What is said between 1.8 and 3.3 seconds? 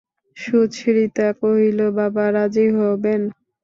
বাবা রাজি হবেন।